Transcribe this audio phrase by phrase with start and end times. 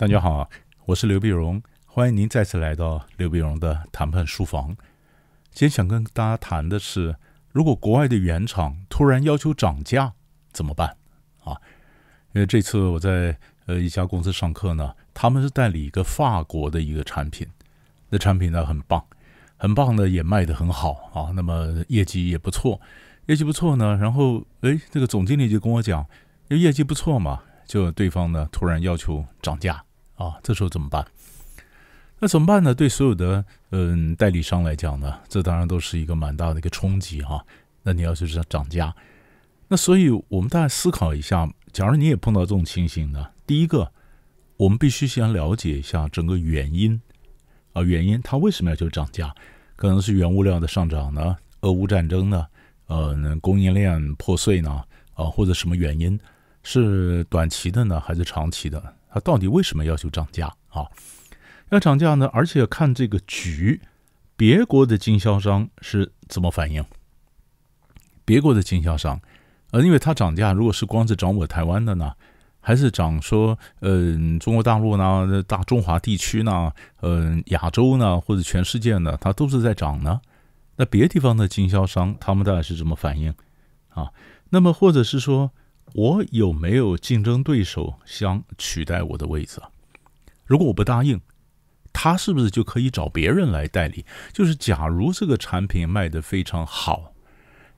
[0.00, 0.48] 大家好，
[0.86, 4.68] 我是刘碧荣，欢迎您再次来到刘碧荣的谈判书房。
[5.50, 7.16] 今天想跟大家谈的是，
[7.52, 10.14] 如果国外的原厂突然要求涨价
[10.54, 10.96] 怎么办
[11.44, 11.52] 啊？
[12.32, 17.46] 因为这次我在呃一家公司上课呢，他们是代理一个法国的一个产品，
[18.08, 19.04] 那产品呢很棒，
[19.58, 22.80] 很棒的也卖得很好啊，那么业绩也不错，
[23.26, 26.00] 业绩不错呢，然后哎，这个总经理就跟我讲，
[26.48, 29.84] 因为业绩不错嘛，就对方呢突然要求涨价。
[30.20, 31.06] 啊，这时候怎么办？
[32.18, 32.74] 那怎么办呢？
[32.74, 37.42] 对所有的嗯代理商来讲呢，这当然都是一个蛮大的一个冲击哈。
[37.82, 38.94] 那你要就是要涨价，
[39.68, 43.90] 那所以我们大家思考一下，假如你也碰到这种情形呢，第一个，
[44.58, 47.00] 我们必须先了解一下整个原因
[47.72, 49.34] 啊，原因它为什么要求涨价？
[49.76, 52.46] 可能是原物料的上涨呢，俄乌战争呢，
[52.88, 56.20] 呃，供应链破碎呢，啊，或者什么原因？
[56.62, 58.94] 是短期的呢，还是长期的？
[59.12, 60.86] 他到底为什么要求涨价啊？
[61.70, 62.28] 要涨价呢？
[62.32, 63.80] 而且看这个局，
[64.36, 66.84] 别国的经销商是怎么反应？
[68.24, 69.20] 别国的经销商，
[69.70, 72.12] 呃，因为他涨价，如果是光是涨我台湾的呢，
[72.60, 76.72] 还是涨说，嗯，中国大陆呢，大中华地区呢，
[77.02, 80.20] 嗯，亚洲呢，或者全世界呢，它都是在涨呢？
[80.76, 83.34] 那别地方的经销商，他们大概是怎么反应
[83.90, 84.10] 啊？
[84.50, 85.50] 那么或者是说？
[85.94, 89.60] 我有没有竞争对手想取代我的位置？
[90.46, 91.20] 如果我不答应，
[91.92, 94.04] 他是不是就可以找别人来代理？
[94.32, 97.12] 就是假如这个产品卖得非常好，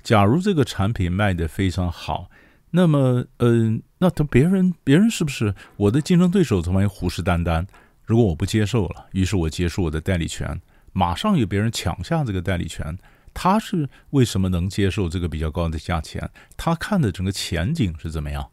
[0.03, 2.31] 假如这个产品卖得非常好，
[2.71, 6.61] 那么，嗯，那他别人别人是不是我的竞争对手？
[6.71, 7.67] 万一虎视眈眈？
[8.05, 10.61] 如果我不接受了，于是我结束我的代理权，
[10.93, 12.99] 马上有别人抢下这个代理权。
[13.35, 16.31] 他是为什么能接受这个比较高的价钱？
[16.57, 18.51] 他看的整个前景是怎么样？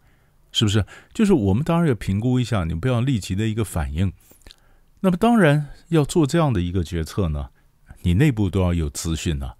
[0.51, 0.85] 是不是？
[1.13, 4.11] 就是我们当然要评估一下，你不要立即的一个反应。
[5.01, 7.49] 那么当然要做这样的一个决策呢，
[8.01, 9.51] 你内部都要有资讯呢。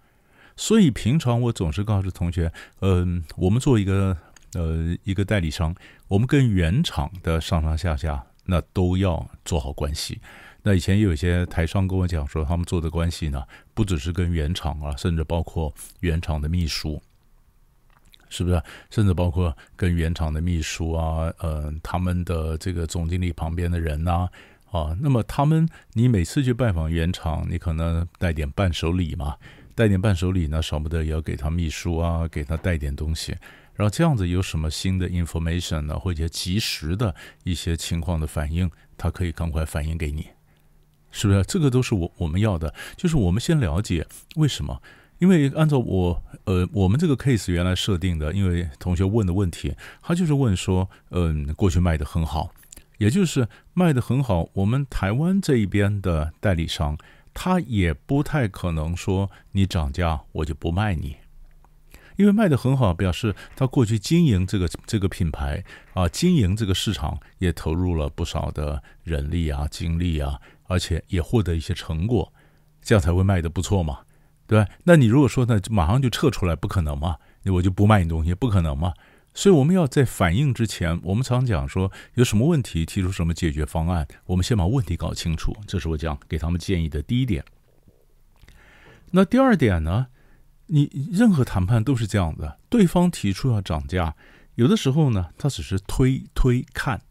[0.57, 4.17] 所以平常我总是告诉同学，嗯，我们做一个
[4.53, 5.73] 呃一个代理商，
[6.07, 10.19] 我们跟原厂的上上下下那都要做好关系。
[10.61, 13.43] 那以前也有一些台商跟我讲说，他们做的关系呢，
[13.73, 17.01] 不只是跟原厂啊，甚至包括原厂的秘书，
[18.29, 18.61] 是不是？
[18.89, 24.27] 甚至包括跟原厂的秘书啊，呃，他们的这个总经理旁边的人呐，
[24.69, 29.37] 啊，那么他们，你每次去拜访原厂，你可能带点伴手礼嘛，
[29.73, 33.31] 带点伴手礼呢，少不得也要给他秘书啊，给他带点东西，
[33.73, 37.15] 然后这样子有什么新的 information 呢，或者及时的
[37.45, 40.27] 一些情况的反应，他可以赶快反映给你。
[41.11, 42.73] 是不是这个都是我我们要的？
[42.95, 44.05] 就是我们先了解
[44.35, 44.81] 为什么？
[45.19, 52.51] 因为按照我呃我们这个 case 原来设定的，因为同学问的问题，他就是问说，嗯，过去卖的很好，
[52.99, 56.97] 也就是卖的很好，我们台湾这一边的代理商，
[57.33, 61.17] 他也不太可能说你涨价我就不卖你，
[62.19, 65.63] 因为卖的很好，表示他过去经营这个这个品牌
[65.93, 70.39] 啊，经营这个市场也投入了不少的人力啊、精力啊。
[70.71, 72.31] 而且也获得一些成果，
[72.79, 74.01] 这样才会卖的不错嘛，
[74.45, 74.69] 对吧？
[74.83, 77.17] 那你如果说呢，马上就撤出来，不可能嘛？
[77.45, 78.93] 我就不卖你东西，不可能嘛？
[79.33, 87.43] 所以我们要在反应之前，我们常讲说有什么问题，提出什么解决方案，我们先把问题搞清楚，这是我讲给他们建议的第一点。
[89.09, 90.05] 那第二点呢？
[90.71, 94.15] 你任何谈判都是这样的，对方提出要涨价，
[94.55, 97.01] 有的时候呢，他只是推推看，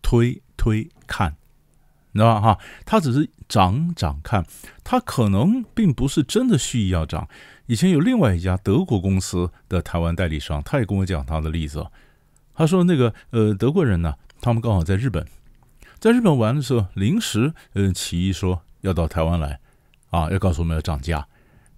[0.00, 1.36] 推推看。
[2.12, 2.40] 你知道吧？
[2.40, 4.46] 哈，他只是涨涨看，
[4.84, 7.28] 他可能并不是真的蓄意要涨。
[7.66, 11.84] 以前有另外一家德国公司的台湾代理商，他也跟我讲他的例子。
[12.54, 15.26] 他说那个呃德国人呢，他们刚好在日本，
[15.98, 19.58] 在日本玩的时候，临时呃起意说要到台湾来，
[20.10, 21.26] 啊，要告诉我们要涨价。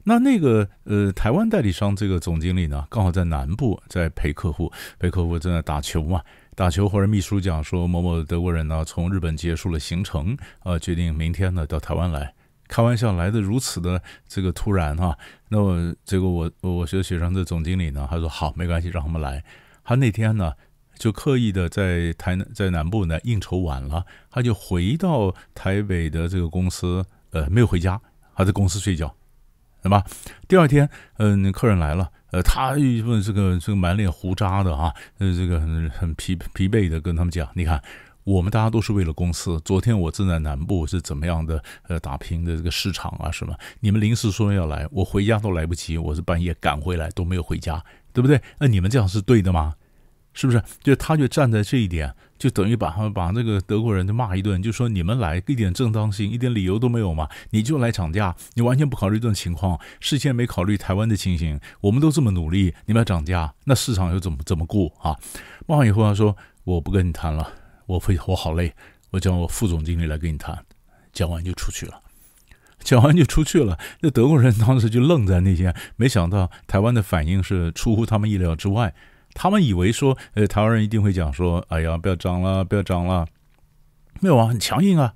[0.08, 4.70] 那那个呃台湾代理商这个总经理呢，刚好在南部在陪客户，
[5.00, 6.20] 陪客户正在打球嘛。
[6.54, 12.32] 打球或者秘书讲说某某德国人呢从日本结束了行程，呃，决定明天呢到台湾来。
[12.68, 15.18] 开玩笑来的如此的这个突然哈，
[15.48, 19.42] 那么结果我我学学生的总经理呢，他说好没关系，让他们来。
[19.82, 20.52] 他那天呢
[20.96, 28.00] 就刻意的在台在南部呢应酬晚了，他就回到台北的这个公司，呃，没有回家，
[28.36, 29.12] 他在公司睡觉，
[29.82, 30.04] 对吧？
[30.48, 30.88] 第二天，
[31.18, 32.10] 嗯，客人来了。
[32.32, 37.80] 呃，他一问这个这个满脸胡渣的啊，呃，这个很很疲疲惫的跟他们讲，你看，
[38.24, 39.60] 我们大家都是为了公司。
[39.64, 43.54] 昨天我正在南部是怎么样的呃打拼的这个市场啊什么？
[43.78, 47.82] 你们临时说要来，我回家都来不及，我是半夜赶回来都没有回家，
[48.12, 48.40] 对不对？
[48.58, 49.74] 那你们这样是对的吗？
[50.36, 50.62] 是不是？
[50.82, 57.26] 就他就站在这一点，就等于把他们把那个德国人就骂一顿，就说你们来一点正当性、一点理由都没有嘛？
[57.50, 61.58] 你就来涨价，你完全不考虑这种情况，事先没考虑台湾的情形。
[61.80, 65.16] 我们都这么努力，你们要涨价，那市场又怎么怎么过啊？
[65.66, 67.50] 骂完以后他说：“我不跟你谈了，
[67.86, 68.74] 我非我好累，
[69.12, 70.62] 我叫我副总经理来跟你谈。”
[71.14, 72.02] 讲完就出去了，
[72.80, 73.78] 讲完就出去了。
[74.00, 78.92] 那德国人当时就愣在那边，没想到台湾的反应是出乎他们意料之外。
[79.38, 83.26] 他们以为说，呃，台湾人一定会讲说，哎呀，不要涨了，不要涨了，
[84.20, 85.14] 没有啊，很强硬啊，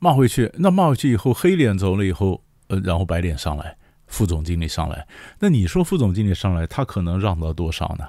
[0.00, 0.50] 骂回去。
[0.58, 3.76] 那骂回去以后，黑脸走了以后，呃，然后白脸上来，
[4.08, 5.06] 副总经理上来。
[5.38, 8.04] 那你说副总经理上来，他可能让到多少呢？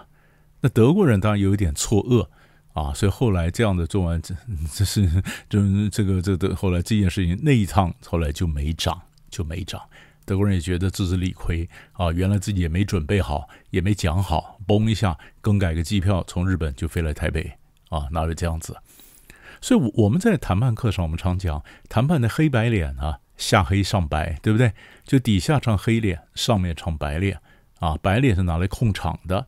[0.62, 2.28] 那德国人当然有一点错愕
[2.74, 4.36] 啊，所以后来这样的做完，这
[4.74, 5.08] 这是
[5.48, 5.60] 就
[5.90, 9.00] 这个这个后来这件事情那一趟后来就没涨，
[9.30, 9.80] 就没涨。
[10.32, 17.52] 德国人也觉得自知理亏啊，原来自己也没准备好，也没讲好，嘣一下更改个机票，从日本就飞来台北
[17.90, 18.74] 啊，哪有这样子？
[19.60, 24.72] 所以我们在谈判课上，我们常讲谈判的黑白脸啊，下黑上白，对不对？
[25.04, 27.38] 就底下唱黑脸，上面唱白脸
[27.80, 29.46] 啊，白脸是拿来控场的，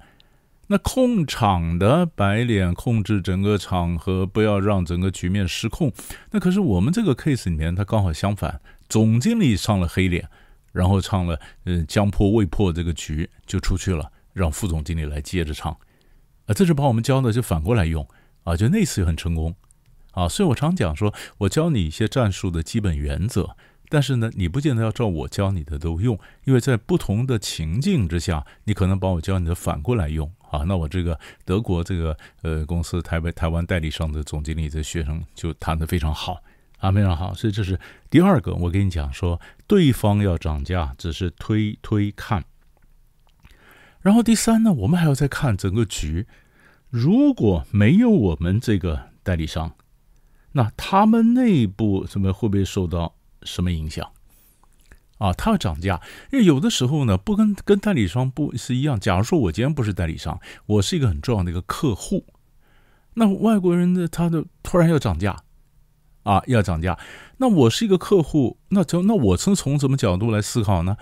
[0.68, 5.94] 那控场的白脸控制整个场合，不要让整个局面失控。
[6.32, 8.60] 那可是我们这个 case 里面，它刚好相反，
[8.90, 10.28] 总经理上了黑脸。
[10.74, 15.72] 然后唱了，嗯，将破未破这个局就出去了，让副总经理来接着唱，
[16.48, 18.06] 啊，这是把我们教的就反过来用，
[18.44, 19.56] 啊，就那次很成功，
[20.12, 23.56] 啊，所以我常讲说，我教你一些战术的基本原则，
[23.88, 36.42] 但是呢，你不见得要照我教你的都用，因为在不同的情境之下，你可能把我教你的反过来用，啊，那我这个德国这个呃公司台北台湾代理商的总经理的学生就谈得非常好。
[36.84, 38.54] 啊，非常好，所以这是第二个。
[38.56, 42.44] 我跟你讲说，对方要涨价，只是推推看。
[44.02, 46.28] 然后第三呢，我们还要再看整个局。
[46.90, 49.72] 如果没有我们这个代理商，
[50.52, 54.12] 那他们内部什么会不会受到什么影响？
[55.20, 56.02] 啊，他要涨价，
[56.34, 59.00] 因为有的时候呢，不跟跟代理商不是一样。
[59.00, 62.26] 假如说我今天不是代理商，我是一个很重要的一个客户，
[63.14, 65.42] 那外国人的他的突然要涨价。
[66.24, 66.98] 啊，要涨价，
[67.38, 70.98] 那我是一个客户，那从那我从从什么角度来思考呢？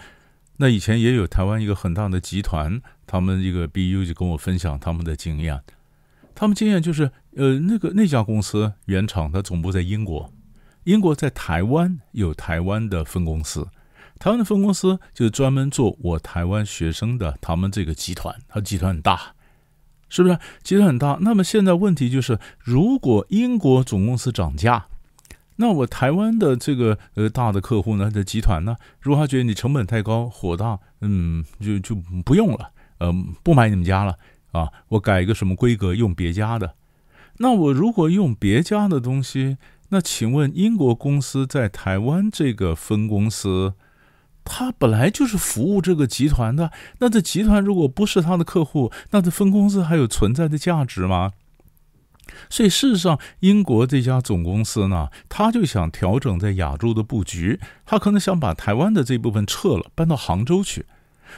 [0.57, 5.61] 那以前也有台湾一个很大的集团，他们一个 BU 就跟我分享他们的经验，
[6.35, 10.31] 他们经验就是，呃，那个那家公司原厂它总部在英国，
[10.83, 13.67] 英国在台湾有台湾的分公司，
[14.19, 19.33] 台湾的分公司就是专门做我台湾学生的，他们这个集团，它集团很大。
[20.13, 21.17] 是不是集团很大？
[21.21, 24.87] 那么现在问题就是，如果英国总公司涨价，
[25.61, 31.93] 那我台湾的这个呃大的客户呢，的集团呢，如果他觉得你成本太高，火大，嗯，就就
[32.25, 33.13] 不用了，呃，
[33.43, 34.17] 不买你们家了
[34.53, 36.73] 啊，我改一个什么规格，用别家的。
[37.37, 39.57] 那我如果用别家的东西，
[39.89, 43.75] 那请问英国公司在台湾这个分公司，
[44.43, 51.33] 他本来就是服务这个集团的，那这集团如果不是他的客户，那这分公司还有存在的价值吗？
[52.49, 60.85] 所以事实上，英国这家总公司呢，他就想调整在亚洲的布局，他可能想把台湾的这部分撤了，搬到杭州去。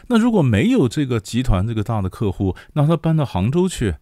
[0.08, 3.96] 那如果没有这个集团这个大的客户，那他搬到杭州去，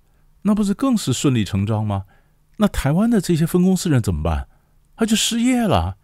[0.44, 2.06] 那不是更是顺理成章吗？
[2.58, 4.48] 那台湾的这些分公司人怎么办？
[4.96, 5.98] 他就失业了。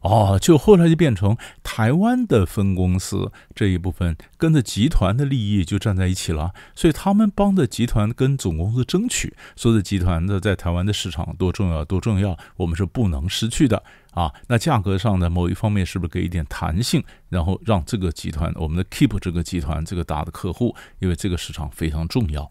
[0.00, 14.32] 哦，就后来就变成台湾的分公司这一部分跟着集团的利益就站在一起了，所以他们帮着集团跟总公司争取，说的集团的在台湾的市场多重要多重要，我们是不能失去的啊。
[14.46, 22.48] 那价格上的某一方面是不是给一点弹性，然后让这个集团我们的 keep 这个集团这个大的客户，因为这个市场非常重要，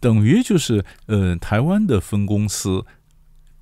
[0.00, 2.84] 等于就是呃台湾的分公司。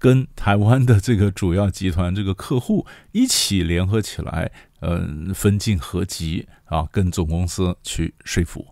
[0.00, 8.66] 跟台湾的这个主要集团这个客户一起联合起来，嗯，分进合集啊，跟总公司去说服。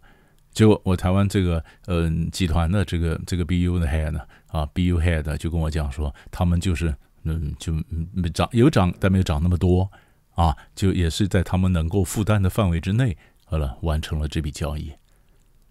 [0.52, 6.92] 结果我台湾这个嗯集团的这个这个 BU 的 head 呢啊，BU head 就跟我讲说，他们就是
[7.24, 7.74] 嗯就
[8.14, 9.88] 没涨有涨，但没有涨那么多
[10.34, 14.92] 啊，就也是在他们能够负担的范围之内，好了，完成了这笔交易。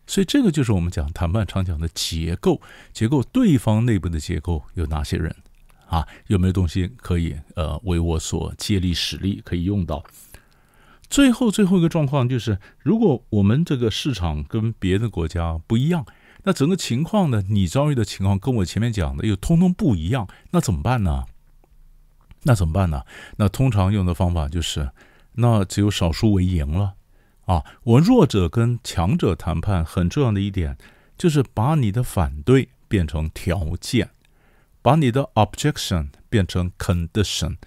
[0.06, 2.62] 所以这个就是我们讲谈判常讲的结构，
[2.94, 5.36] 结构对方内部的结构有哪些人？
[5.88, 10.04] 啊，有没有东西可以呃为我所借力使力，可以用到？
[11.10, 16.06] 最后最后一个状况就是，如果我们这个市场跟别的国家不一样，
[16.44, 21.24] 那整个情况呢，你遭遇的情况跟我前面讲的又通通不一样，那怎么办呢？
[22.44, 23.04] 那怎么办呢？
[23.38, 24.92] 那通常用的方法就是，
[25.34, 26.96] 那只有少数为赢了
[27.46, 27.64] 啊。
[27.84, 30.78] 我弱者跟强者谈判很重要的一点，
[31.18, 34.10] 就是把你的反对变成条件，
[34.88, 37.58] 把你的 objection 变成 condition，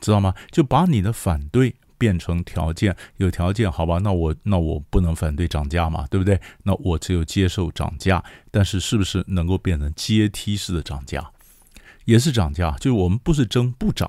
[0.00, 0.32] 知道吗？
[0.52, 3.98] 就把你的反对变成条件，有条件好吧？
[3.98, 6.40] 那我那我不能反对涨价嘛，对不对？
[6.62, 11.28] 那我只有接受涨价，但是是不是能够变成阶梯式的涨价？
[12.04, 14.08] 也是涨价，就是我们不是争不涨。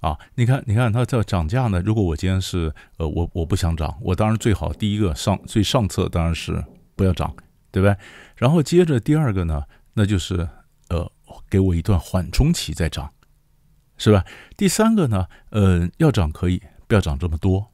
[0.00, 1.82] 啊，你看，你看，它在涨价呢。
[1.84, 6.64] 如果我今天是呃，我我不想涨，我当然最好第一个上最上策当然是
[6.94, 7.36] 不要涨，
[7.70, 7.94] 对不对？
[8.36, 10.48] 然后接着第二个呢，那就是
[10.88, 11.12] 呃，
[11.48, 13.10] 给我一段缓冲期再涨，
[13.96, 14.24] 是吧？
[14.56, 17.72] 第三个呢，呃，要涨可以，不要涨这么多，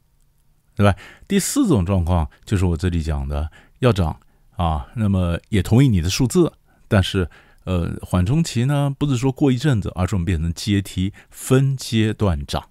[0.74, 0.94] 对吧？
[1.26, 4.18] 第四种状况就是我这里讲的要涨
[4.56, 6.52] 啊，那么也同意你的数字，
[6.88, 7.28] 但是。
[7.64, 12.68] 呃，缓冲期呢，不是说过一阵子，而是我们变成阶梯，分阶段涨，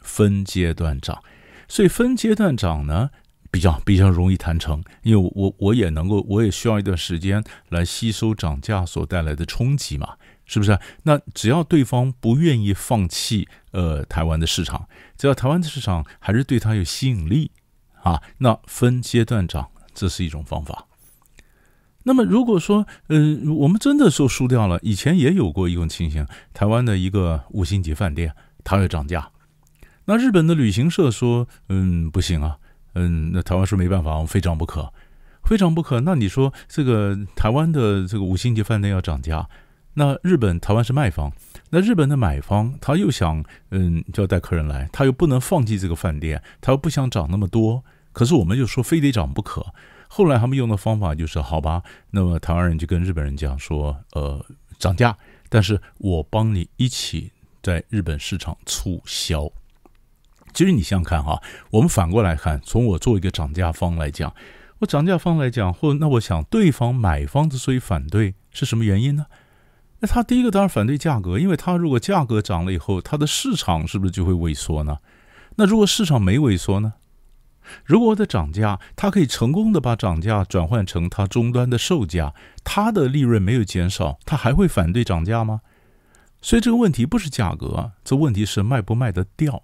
[0.00, 1.22] 分阶段涨。
[1.68, 3.10] 所以分阶段涨呢，
[3.50, 10.78] 比较比较容易谈成，因为我我也能够，我也需要一段时间来吸收涨价所带来的冲击嘛，是不是？
[11.04, 17.50] 那只要对方不愿意放弃呃台湾的市场，只要台湾的市场还是对他有吸引力
[18.02, 20.86] 啊，那分阶段涨，这是一种方法。
[22.04, 28.34] 那么，如果说，呃，我们真的说输掉了，以前也有过一种情形，台湾的一个五星级饭店，
[28.64, 29.30] 它要涨价，
[30.06, 32.58] 那日本的旅行社说，嗯，不行啊，
[32.94, 34.92] 嗯，那台湾说没办法，我们非涨不可，
[35.44, 36.00] 非涨不可。
[36.00, 39.48] 那你说这个台湾的这个五星级饭店要涨价，
[39.94, 41.32] 那日本台湾是卖方，
[41.70, 49.66] 那日本的买方他又想，嗯，就要带客人来，他又不能放弃这个饭店，他又不想涨那么多，可是我们就说非得涨不可。
[50.08, 54.44] 后来他们用的方法就是，好吧，那么台湾人就跟日本人讲说，呃，
[54.78, 55.16] 涨价，
[55.48, 57.32] 但是我帮你一起
[57.62, 59.50] 在日本市场促销。
[60.52, 64.34] 其实你想想看哈，我们反过来看，从我作为一个涨价方来讲，
[64.80, 69.26] 我涨价方来讲，或那我想对方买方之所以反对是什么原因呢？
[70.02, 74.98] 那他第一个当然反对价格，因为他如果价格涨了以后，他的市场是不是就会萎缩呢？
[75.54, 76.94] 那如果市场没萎缩呢？
[77.84, 85.60] 如果在涨价，他可以成功的把涨价转换成他终端的售价，他的利润没有减少，他还会反对涨价吗？
[86.40, 89.62] 所以这个问题不是价格，这问题是卖不卖得掉。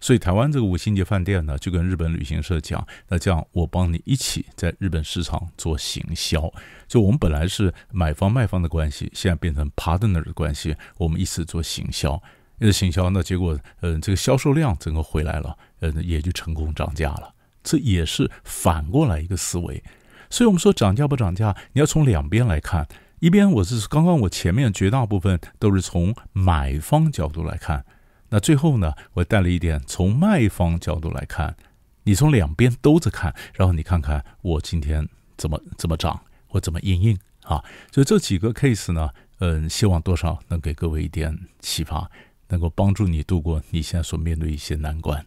[0.00, 6.52] 所以台湾这个五星级饭店呢，就跟日本旅行社讲，那这样我帮你一起在日本市场做行销。
[6.86, 12.22] 就我们本来是买方卖方的关系，现在变成 partner 的关系，我们一起做行销。
[12.58, 17.34] 那行销，那结果，嗯，这个销售量整个回来了，嗯，也就成功涨价了。
[17.62, 19.82] 这也是反过来一个思维。
[20.30, 22.86] 所以，我们说涨价不涨价，你要从两边来看。
[23.20, 27.84] 一边我是刚刚我前面绝大部分都是从买方角度来看，
[28.30, 31.56] 那最后呢，我带了一点从卖方角度来看。
[32.04, 37.62] 你从两边兜着看，然后你看看我今天怎么怎么涨，我怎么应应啊？
[37.92, 42.10] 所以这几个 case 呢，嗯，希望多少能给各位一点启发。
[42.50, 45.22] 能够帮助你度过你现在所面对一些难关。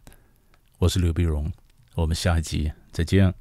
[0.79, 1.51] 我是刘碧荣，
[1.93, 3.40] 我们下一集再见。